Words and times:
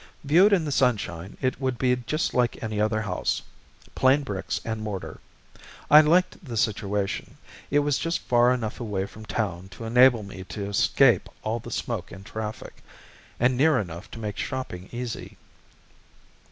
Viewed 0.23 0.51
in 0.51 0.65
the 0.65 0.71
sunshine, 0.71 1.37
it 1.41 1.61
would 1.61 1.77
be 1.77 1.95
just 1.95 2.33
like 2.33 2.63
any 2.63 2.81
other 2.81 3.01
house 3.03 3.43
plain 3.93 4.23
bricks 4.23 4.59
and 4.65 4.81
mortar. 4.81 5.19
I 5.91 6.01
liked 6.01 6.43
the 6.43 6.57
situation; 6.57 7.37
it 7.69 7.77
was 7.85 7.99
just 7.99 8.17
far 8.21 8.51
enough 8.51 8.79
away 8.79 9.05
from 9.05 9.25
a 9.25 9.27
town 9.27 9.69
to 9.77 9.83
enable 9.83 10.23
me 10.23 10.43
to 10.45 10.65
escape 10.67 11.29
all 11.43 11.59
the 11.59 11.69
smoke 11.69 12.11
and 12.11 12.25
traffic, 12.25 12.81
and 13.39 13.55
near 13.55 13.77
enough 13.77 14.09
to 14.09 14.19
make 14.19 14.39
shopping 14.39 14.89
easy. 14.91 15.37